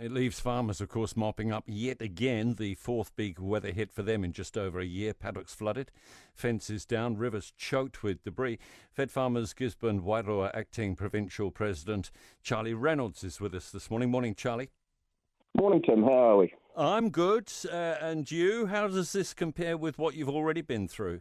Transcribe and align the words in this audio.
It 0.00 0.12
leaves 0.12 0.40
farmers, 0.40 0.80
of 0.80 0.88
course, 0.88 1.14
mopping 1.14 1.52
up 1.52 1.64
yet 1.66 2.00
again 2.00 2.54
the 2.54 2.74
fourth 2.76 3.14
big 3.16 3.38
weather 3.38 3.70
hit 3.70 3.92
for 3.92 4.02
them 4.02 4.24
in 4.24 4.32
just 4.32 4.56
over 4.56 4.80
a 4.80 4.86
year. 4.86 5.12
Paddocks 5.12 5.52
flooded, 5.52 5.90
fences 6.32 6.86
down, 6.86 7.18
rivers 7.18 7.52
choked 7.54 8.02
with 8.02 8.24
debris. 8.24 8.58
Fed 8.90 9.10
Farmers 9.10 9.52
Gisborne 9.52 10.00
Wairoa 10.00 10.50
Acting 10.54 10.96
Provincial 10.96 11.50
President 11.50 12.10
Charlie 12.42 12.72
Reynolds 12.72 13.22
is 13.22 13.42
with 13.42 13.54
us 13.54 13.70
this 13.70 13.90
morning. 13.90 14.10
Morning, 14.10 14.34
Charlie. 14.34 14.70
Morning, 15.54 15.82
Tim. 15.82 16.02
How 16.02 16.30
are 16.30 16.36
we? 16.38 16.54
I'm 16.74 17.10
good. 17.10 17.52
Uh, 17.70 17.96
and 18.00 18.30
you? 18.30 18.66
How 18.66 18.88
does 18.88 19.12
this 19.12 19.34
compare 19.34 19.76
with 19.76 19.98
what 19.98 20.14
you've 20.14 20.30
already 20.30 20.62
been 20.62 20.88
through? 20.88 21.20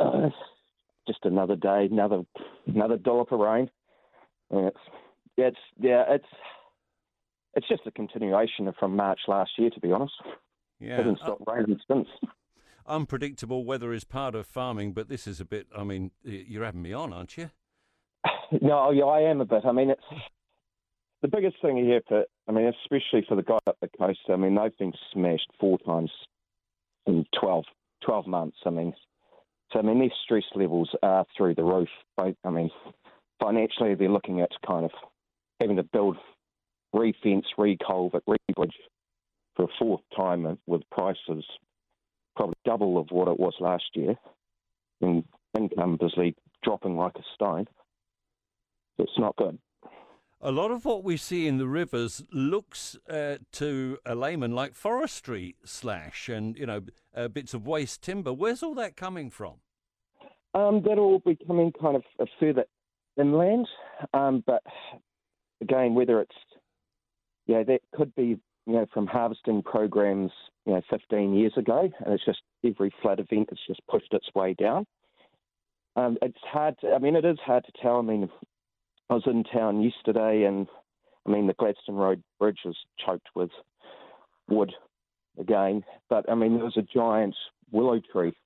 Uh, 0.00 0.30
just 1.06 1.20
another 1.24 1.56
day, 1.56 1.88
another 1.90 2.22
another 2.66 2.96
dollop 2.96 3.30
of 3.30 3.40
rain. 3.40 3.68
And 4.50 4.68
it's, 4.68 4.80
it's 5.36 5.58
yeah, 5.78 6.04
it's 6.08 6.24
it's 7.56 7.68
just 7.68 7.82
a 7.86 7.90
continuation 7.90 8.70
from 8.78 8.96
March 8.96 9.20
last 9.28 9.52
year, 9.58 9.70
to 9.70 9.80
be 9.80 9.92
honest. 9.92 10.14
Yeah, 10.80 10.94
It 10.94 10.96
hasn't 10.98 11.20
uh, 11.22 11.24
stopped 11.24 11.42
raining 11.46 11.78
since. 11.88 12.08
unpredictable 12.86 13.64
weather 13.64 13.92
is 13.92 14.04
part 14.04 14.34
of 14.34 14.46
farming, 14.46 14.92
but 14.92 15.08
this 15.08 15.26
is 15.26 15.40
a 15.40 15.44
bit. 15.44 15.66
I 15.76 15.84
mean, 15.84 16.10
you're 16.22 16.64
having 16.64 16.82
me 16.82 16.92
on, 16.92 17.12
aren't 17.12 17.36
you? 17.36 17.50
no, 18.60 18.90
yeah, 18.90 19.04
I 19.04 19.22
am 19.22 19.40
a 19.40 19.44
bit. 19.44 19.64
I 19.64 19.72
mean, 19.72 19.90
it's 19.90 20.02
the 21.22 21.28
biggest 21.28 21.56
thing 21.62 21.76
here 21.76 22.00
for. 22.08 22.24
I 22.48 22.52
mean, 22.52 22.70
especially 22.82 23.24
for 23.28 23.36
the 23.36 23.42
guys 23.42 23.60
up 23.66 23.78
the 23.80 23.88
coast. 23.98 24.20
I 24.28 24.36
mean, 24.36 24.54
they've 24.54 24.76
been 24.78 24.92
smashed 25.12 25.50
four 25.58 25.78
times 25.78 26.10
in 27.06 27.24
12, 27.40 27.64
12 28.04 28.26
months. 28.26 28.58
I 28.66 28.70
mean, 28.70 28.92
so 29.72 29.78
I 29.78 29.82
mean, 29.82 29.98
their 29.98 30.12
stress 30.24 30.44
levels 30.54 30.90
are 31.02 31.24
through 31.36 31.54
the 31.54 31.64
roof. 31.64 31.88
Both, 32.16 32.36
I 32.44 32.50
mean, 32.50 32.70
financially, 33.40 33.94
they're 33.94 34.08
looking 34.10 34.40
at 34.40 34.50
kind 34.66 34.84
of 34.84 34.90
having 35.60 35.76
to 35.76 35.82
build 35.82 36.16
re-fence, 36.94 37.46
re-culvert, 37.58 38.22
re-bridge 38.26 38.76
for 39.56 39.64
a 39.64 39.68
fourth 39.78 40.02
time 40.16 40.58
with 40.66 40.82
prices 40.90 41.44
probably 42.36 42.54
double 42.64 42.98
of 42.98 43.08
what 43.10 43.28
it 43.28 43.38
was 43.38 43.54
last 43.60 43.84
year, 43.94 44.14
and 45.00 45.24
income 45.56 45.96
busily 45.96 46.34
dropping 46.62 46.96
like 46.96 47.14
a 47.16 47.22
stone. 47.34 47.66
It's 48.98 49.18
not 49.18 49.36
good. 49.36 49.58
A 50.40 50.52
lot 50.52 50.70
of 50.70 50.84
what 50.84 51.04
we 51.04 51.16
see 51.16 51.46
in 51.46 51.58
the 51.58 51.66
rivers 51.66 52.22
looks 52.30 52.96
uh, 53.08 53.36
to 53.52 53.98
a 54.04 54.14
layman 54.14 54.52
like 54.52 54.74
forestry 54.74 55.56
slash 55.64 56.28
and 56.28 56.56
you 56.58 56.66
know 56.66 56.82
uh, 57.16 57.28
bits 57.28 57.54
of 57.54 57.66
waste 57.66 58.02
timber. 58.02 58.32
Where's 58.32 58.62
all 58.62 58.74
that 58.74 58.96
coming 58.96 59.30
from? 59.30 59.54
Um, 60.52 60.82
that'll 60.82 61.04
all 61.04 61.22
be 61.24 61.38
coming 61.46 61.72
kind 61.80 61.96
of 61.96 62.28
further 62.38 62.64
inland, 63.16 63.66
um, 64.12 64.44
but 64.46 64.62
again, 65.60 65.94
whether 65.94 66.20
it's 66.20 66.36
yeah, 67.46 67.62
that 67.64 67.80
could 67.94 68.14
be 68.14 68.38
you 68.66 68.72
know 68.72 68.86
from 68.92 69.06
harvesting 69.06 69.62
programs 69.62 70.30
you 70.66 70.72
know 70.72 70.82
15 70.90 71.34
years 71.34 71.52
ago, 71.56 71.90
and 72.04 72.14
it's 72.14 72.24
just 72.24 72.42
every 72.64 72.92
flood 73.02 73.20
event 73.20 73.50
has 73.50 73.58
just 73.66 73.86
pushed 73.88 74.12
its 74.12 74.26
way 74.34 74.54
down. 74.54 74.86
Um, 75.96 76.18
it's 76.22 76.38
hard. 76.42 76.76
To, 76.80 76.92
I 76.92 76.98
mean, 76.98 77.16
it 77.16 77.24
is 77.24 77.38
hard 77.44 77.64
to 77.64 77.72
tell. 77.80 77.98
I 77.98 78.02
mean, 78.02 78.28
I 79.10 79.14
was 79.14 79.22
in 79.26 79.44
town 79.44 79.82
yesterday, 79.82 80.44
and 80.44 80.66
I 81.26 81.30
mean 81.30 81.46
the 81.46 81.54
Gladstone 81.54 81.96
Road 81.96 82.22
Bridge 82.38 82.60
was 82.64 82.76
choked 83.04 83.28
with 83.34 83.50
wood 84.48 84.72
again, 85.38 85.84
but 86.08 86.30
I 86.30 86.34
mean 86.34 86.54
there 86.54 86.64
was 86.64 86.76
a 86.76 86.82
giant 86.82 87.34
willow 87.70 88.00
tree 88.12 88.36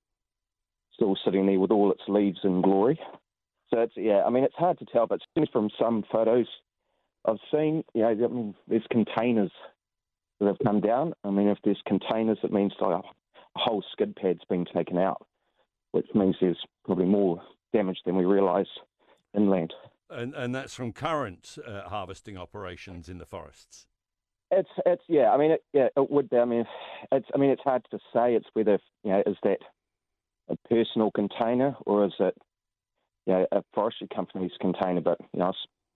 still 0.93 1.17
sitting 1.23 1.45
there 1.45 1.59
with 1.59 1.71
all 1.71 1.91
its 1.91 2.01
leaves 2.07 2.39
in 2.43 2.61
glory. 2.61 2.99
So 3.69 3.79
it's 3.79 3.93
yeah, 3.95 4.23
I 4.25 4.29
mean 4.29 4.43
it's 4.43 4.55
hard 4.55 4.79
to 4.79 4.85
tell, 4.85 5.07
but 5.07 5.21
from 5.51 5.69
some 5.79 6.03
photos 6.11 6.47
I've 7.25 7.37
seen, 7.51 7.83
you 7.93 8.01
know, 8.01 8.09
I 8.09 8.15
mean 8.15 8.55
there's 8.67 8.85
containers 8.91 9.51
that 10.39 10.47
have 10.47 10.59
come 10.63 10.81
down. 10.81 11.13
I 11.23 11.29
mean 11.29 11.47
if 11.47 11.57
there's 11.63 11.81
containers, 11.85 12.39
it 12.43 12.51
means 12.51 12.73
like 12.79 13.03
a 13.03 13.07
whole 13.55 13.83
skid 13.91 14.15
pad's 14.15 14.43
been 14.49 14.65
taken 14.65 14.97
out, 14.97 15.25
which 15.91 16.07
means 16.13 16.35
there's 16.39 16.63
probably 16.85 17.05
more 17.05 17.41
damage 17.73 17.99
than 18.05 18.15
we 18.15 18.25
realise 18.25 18.67
inland. 19.35 19.73
And 20.09 20.33
and 20.33 20.55
that's 20.55 20.73
from 20.73 20.91
current 20.91 21.57
uh, 21.65 21.87
harvesting 21.87 22.37
operations 22.37 23.09
in 23.09 23.19
the 23.19 23.25
forests. 23.25 23.85
It's 24.51 24.69
it's 24.85 25.03
yeah. 25.07 25.29
I 25.29 25.37
mean 25.37 25.51
it, 25.51 25.63
yeah, 25.73 25.89
it 25.95 26.09
would 26.09 26.29
be. 26.29 26.37
I 26.37 26.45
mean, 26.45 26.65
it's 27.11 27.27
I 27.33 27.37
mean 27.37 27.51
it's 27.51 27.61
hard 27.61 27.85
to 27.91 27.99
say. 28.13 28.33
It's 28.33 28.47
whether 28.53 28.79
you 29.03 29.11
know 29.11 29.23
is 29.27 29.37
that 29.43 29.59
a 30.49 30.55
personal 30.67 31.11
container 31.11 31.75
or 31.85 32.05
is 32.05 32.13
it 32.19 32.35
you 33.27 33.33
know 33.33 33.45
a 33.51 33.63
forestry 33.73 34.07
company's 34.13 34.51
container? 34.59 35.01
But 35.01 35.19
you 35.33 35.39
know, 35.39 35.45
I 35.45 35.51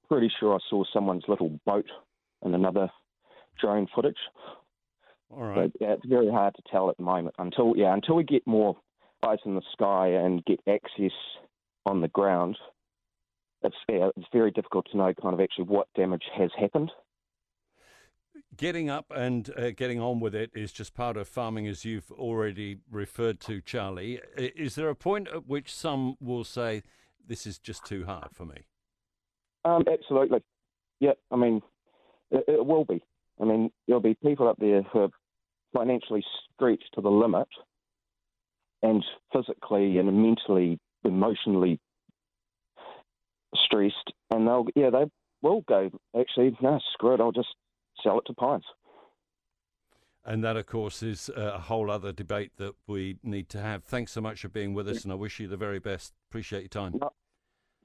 pretty 0.10 0.32
sure 0.40 0.56
I 0.56 0.60
saw 0.70 0.84
someone's 0.94 1.24
little 1.28 1.60
boat 1.66 1.86
in 2.44 2.54
another 2.54 2.90
drone 3.60 3.88
footage. 3.94 4.18
All 5.30 5.44
right. 5.44 5.72
But 5.72 5.82
yeah, 5.82 5.94
it's 5.94 6.06
very 6.06 6.30
hard 6.30 6.56
to 6.56 6.62
tell 6.72 6.90
at 6.90 6.98
the 6.98 7.04
moment 7.04 7.36
until 7.40 7.74
yeah 7.76 7.94
until 7.94 8.16
we 8.16 8.24
get 8.24 8.46
more 8.46 8.78
eyes 9.24 9.40
in 9.46 9.56
the 9.56 9.62
sky 9.72 10.08
and 10.08 10.44
get 10.46 10.60
access 10.68 11.12
on 11.86 12.02
the 12.02 12.08
ground. 12.10 12.58
It's 13.64 13.76
yeah, 13.90 14.10
it's 14.16 14.28
very 14.32 14.52
difficult 14.52 14.88
to 14.92 14.98
know 14.98 15.14
kind 15.22 15.34
of 15.34 15.40
actually 15.40 15.66
what 15.66 15.88
damage 15.96 16.24
has 16.38 16.52
happened. 16.58 16.92
Getting 18.56 18.90
up 18.90 19.06
and 19.16 19.50
uh, 19.58 19.72
getting 19.72 20.00
on 20.00 20.20
with 20.20 20.36
it 20.36 20.52
is 20.54 20.72
just 20.72 20.94
part 20.94 21.18
of 21.18 21.28
farming, 21.28 21.68
as 21.68 21.86
you've 21.86 22.12
already 22.12 22.78
referred 22.92 23.40
to, 23.42 23.62
Charlie. 23.62 24.22
Is 24.38 24.76
there 24.76 24.90
a 24.90 24.96
point 24.96 25.28
at 25.30 25.48
which 25.48 25.74
some 25.74 26.18
will 26.20 26.44
say, 26.44 26.84
"This 27.26 27.48
is 27.48 27.58
just 27.58 27.86
too 27.86 28.06
hard 28.06 28.30
for 28.34 28.46
me"? 28.46 28.66
Um, 29.66 29.84
absolutely. 29.92 30.40
Yeah, 31.00 31.14
I 31.32 31.36
mean, 31.36 31.62
it, 32.32 32.44
it 32.48 32.66
will 32.66 32.86
be. 32.86 33.04
I 33.42 33.46
mean, 33.46 33.72
there'll 33.88 34.02
be 34.02 34.18
people 34.24 34.48
up 34.48 34.58
there 34.60 34.84
who 34.84 35.00
are 35.00 35.10
financially 35.74 36.24
stretched 36.54 36.90
to 36.94 37.02
the 37.02 37.10
limit 37.10 37.48
and 38.82 39.04
physically 39.32 39.98
and 39.98 40.22
mentally, 40.22 40.80
emotionally 41.04 41.80
stressed. 43.56 44.14
And 44.32 44.48
they'll, 44.48 44.66
yeah, 44.76 44.90
they 44.90 45.06
will 45.42 45.62
go, 45.68 45.90
actually, 46.20 46.56
no, 46.62 46.80
screw 46.94 47.16
it, 47.16 47.22
I'll 47.22 47.32
just 47.32 47.56
sell 48.04 48.20
it 48.20 48.26
to 48.28 48.34
Pines. 48.34 48.66
And 50.26 50.44
that, 50.44 50.56
of 50.56 50.68
course, 50.68 51.04
is 51.04 51.30
a 51.36 51.60
whole 51.60 51.92
other 51.92 52.14
debate 52.14 52.52
that 52.58 52.76
we 52.88 53.18
need 53.24 53.50
to 53.50 53.60
have. 53.60 53.84
Thanks 53.84 54.14
so 54.14 54.22
much 54.22 54.42
for 54.42 54.48
being 54.48 54.74
with 54.74 54.88
us, 54.88 55.04
and 55.04 55.12
I 55.12 55.16
wish 55.16 55.40
you 55.40 55.50
the 55.50 55.58
very 55.58 55.80
best. 55.80 56.14
Appreciate 56.30 56.62
your 56.62 56.70
time. 56.70 56.94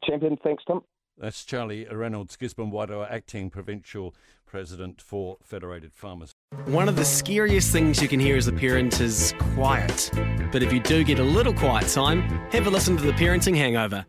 Champion, 0.04 0.36
thanks, 0.44 0.62
Tim. 0.64 0.82
That's 1.20 1.44
Charlie 1.44 1.84
Reynolds, 1.90 2.36
Gisborne 2.36 2.70
Wairoa, 2.70 3.10
acting 3.10 3.50
provincial 3.50 4.14
president 4.46 5.02
for 5.02 5.36
Federated 5.42 5.92
Farmers. 5.92 6.32
One 6.66 6.88
of 6.88 6.94
the 6.94 7.04
scariest 7.04 7.72
things 7.72 8.00
you 8.00 8.08
can 8.08 8.20
hear 8.20 8.36
as 8.36 8.46
a 8.46 8.52
parent 8.52 9.00
is 9.00 9.34
quiet. 9.54 10.10
But 10.52 10.62
if 10.62 10.72
you 10.72 10.78
do 10.78 11.02
get 11.02 11.18
a 11.18 11.24
little 11.24 11.52
quiet 11.52 11.88
time, 11.88 12.22
have 12.50 12.68
a 12.68 12.70
listen 12.70 12.96
to 12.96 13.02
The 13.02 13.12
Parenting 13.12 13.56
Hangover. 13.56 14.06